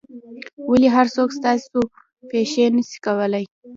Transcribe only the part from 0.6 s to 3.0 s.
ولي هر څوک ستاسو پېښې نه سي